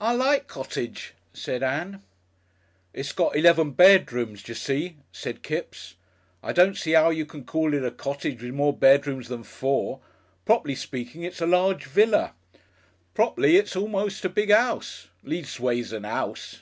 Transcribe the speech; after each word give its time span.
"I 0.00 0.12
like 0.14 0.46
cottage," 0.46 1.14
said 1.32 1.64
Ann. 1.64 2.00
"It's 2.92 3.10
got 3.10 3.34
eleven 3.34 3.72
bedrooms, 3.72 4.40
d'see," 4.40 4.98
said 5.10 5.42
Kipps. 5.42 5.96
"I 6.44 6.52
don't 6.52 6.76
see 6.78 6.94
'ow 6.94 7.10
you 7.10 7.26
can 7.26 7.42
call 7.44 7.74
it 7.74 7.84
a 7.84 7.90
cottage 7.90 8.40
with 8.40 8.54
more 8.54 8.72
bedrooms 8.72 9.26
than 9.26 9.42
four. 9.42 9.98
Prop'ly 10.46 10.76
speaking, 10.76 11.24
it's 11.24 11.40
a 11.40 11.46
Large 11.46 11.86
Villa. 11.86 12.34
Prop'ly, 13.14 13.56
it's 13.56 13.74
almost 13.74 14.24
a 14.24 14.28
Big 14.28 14.52
'Ouse. 14.52 15.08
Leastways 15.24 15.92
a 15.92 15.98
'Ouse." 16.06 16.60